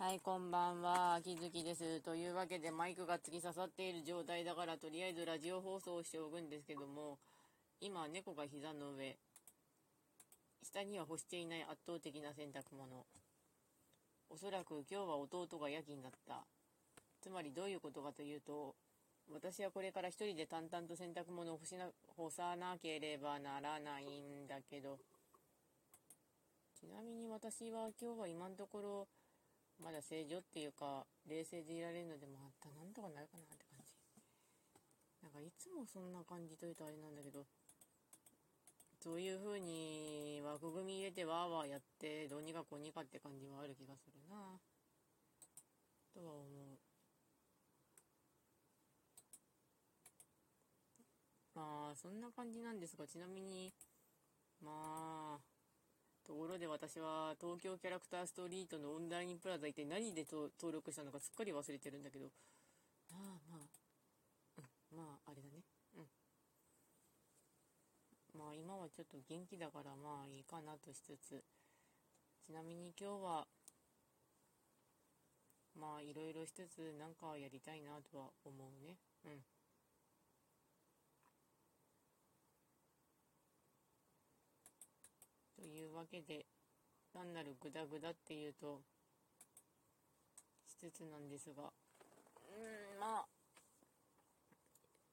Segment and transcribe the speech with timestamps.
[0.00, 1.14] はい、こんばんは。
[1.14, 2.00] 秋月です。
[2.02, 7.18] というわけで、マイクが突き刺さっている状態だから、とりあえずラジオ放送をしておくんですけども、
[7.80, 9.18] 今、猫が膝の上。
[10.62, 13.06] 下には干していない圧倒的な洗濯物。
[14.30, 16.44] おそらく今日は弟が夜勤だった。
[17.20, 18.76] つまりどういうことかというと、
[19.32, 25.00] 私はこれから一人で淡々と洗濯物を干しな干さなければならないんだけど、
[26.78, 29.08] ちなみに私は今日は今のところ、
[29.82, 33.94] まだ正常っていうか冷静でいられるのでもあったなんとかなるかなって感じ。
[35.22, 37.44] なんかいつもそんな感じというとあれなんだけど
[39.02, 44.58] そういう風に枠組み入れてワーワーやってどうにかこうにかって感じはある気がするな。
[46.12, 46.78] とは思う。
[51.54, 53.72] まあそんな感じなんですがちなみに
[56.58, 62.26] で私は東京キャラクターストリートのオンラインプラザ一体何で登録したのかすっかり忘れてるんだけど。
[63.10, 63.60] まあまあ。
[64.58, 64.98] うん。
[64.98, 65.62] まああれだね。
[65.96, 66.06] うん。
[68.38, 71.44] まあ今はちょっと元気だからまあいいかなとしつつ。
[72.44, 73.46] ちなみに今日は
[75.78, 78.96] まあいろいろしつつなんかやりたいなとは思うね。
[79.24, 79.58] うん
[85.58, 86.46] というわけで
[87.12, 88.80] 単なるグダグダっていうと
[90.66, 91.64] しつつなんですが。
[91.64, 93.26] うんまあ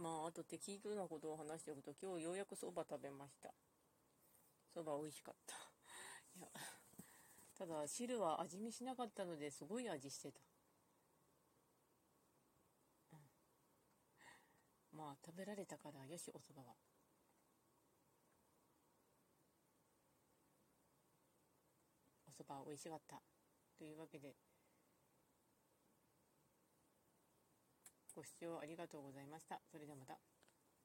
[0.00, 3.52] まああと適当なことを話しておくと今日ようやくそば食べました。
[4.72, 5.56] そば美味しかった。
[6.38, 6.48] いや
[7.58, 10.40] ただ汁は味見しなかったのですごい味してた、
[13.12, 13.18] うん、
[14.98, 16.76] まあ食べられたからよしおそばは。
[22.38, 23.20] そば美味しかった。
[23.76, 24.36] というわけで
[28.14, 29.60] ご視聴ありがとうございました。
[29.70, 30.37] それではまた。